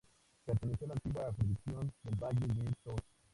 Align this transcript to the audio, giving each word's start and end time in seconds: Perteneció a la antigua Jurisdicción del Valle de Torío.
Perteneció 0.47 0.87
a 0.87 0.87
la 0.87 0.93
antigua 0.95 1.31
Jurisdicción 1.33 1.93
del 2.01 2.15
Valle 2.15 2.47
de 2.47 2.73
Torío. 2.83 3.03